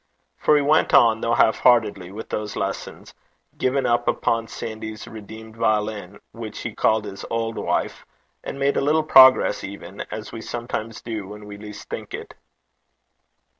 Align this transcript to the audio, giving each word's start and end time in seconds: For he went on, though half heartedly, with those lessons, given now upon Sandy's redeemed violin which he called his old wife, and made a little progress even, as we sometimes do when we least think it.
For 0.35 0.55
he 0.55 0.63
went 0.63 0.95
on, 0.95 1.21
though 1.21 1.35
half 1.35 1.59
heartedly, 1.59 2.11
with 2.11 2.29
those 2.29 2.55
lessons, 2.55 3.13
given 3.59 3.83
now 3.83 3.99
upon 4.07 4.47
Sandy's 4.47 5.07
redeemed 5.07 5.55
violin 5.55 6.19
which 6.31 6.61
he 6.61 6.73
called 6.73 7.05
his 7.05 7.23
old 7.29 7.55
wife, 7.55 8.03
and 8.43 8.57
made 8.57 8.77
a 8.77 8.81
little 8.81 9.03
progress 9.03 9.63
even, 9.63 10.01
as 10.09 10.31
we 10.31 10.41
sometimes 10.41 11.03
do 11.03 11.27
when 11.27 11.45
we 11.45 11.55
least 11.55 11.87
think 11.87 12.15
it. 12.15 12.33